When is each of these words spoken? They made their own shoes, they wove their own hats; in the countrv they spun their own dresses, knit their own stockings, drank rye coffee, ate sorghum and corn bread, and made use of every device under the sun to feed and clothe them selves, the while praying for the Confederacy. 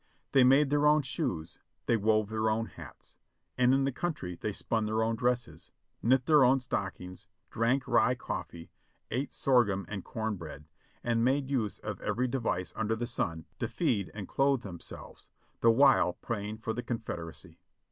They 0.31 0.43
made 0.43 0.71
their 0.71 0.87
own 0.87 1.03
shoes, 1.03 1.59
they 1.85 1.95
wove 1.95 2.29
their 2.29 2.49
own 2.49 2.65
hats; 2.65 3.17
in 3.55 3.83
the 3.83 3.91
countrv 3.91 4.39
they 4.39 4.51
spun 4.51 4.87
their 4.87 5.03
own 5.03 5.15
dresses, 5.15 5.69
knit 6.01 6.25
their 6.25 6.43
own 6.43 6.59
stockings, 6.59 7.27
drank 7.51 7.87
rye 7.87 8.15
coffee, 8.15 8.71
ate 9.11 9.31
sorghum 9.31 9.85
and 9.87 10.03
corn 10.03 10.37
bread, 10.37 10.65
and 11.03 11.23
made 11.23 11.51
use 11.51 11.77
of 11.77 12.01
every 12.01 12.27
device 12.27 12.73
under 12.75 12.95
the 12.95 13.05
sun 13.05 13.45
to 13.59 13.67
feed 13.67 14.09
and 14.15 14.27
clothe 14.27 14.63
them 14.63 14.79
selves, 14.79 15.29
the 15.59 15.69
while 15.69 16.13
praying 16.13 16.57
for 16.57 16.73
the 16.73 16.81
Confederacy. 16.81 17.59